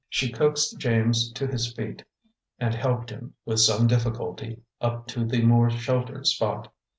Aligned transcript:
She 0.09 0.31
coaxed 0.31 0.79
James 0.79 1.31
to 1.33 1.45
his 1.45 1.71
feet 1.71 2.03
and 2.57 2.73
helped 2.73 3.11
him, 3.11 3.35
with 3.45 3.59
some 3.59 3.85
difficulty, 3.85 4.63
up 4.81 5.05
to 5.09 5.23
the 5.27 5.43
more 5.43 5.69
sheltered 5.69 6.25
spot. 6.25 6.73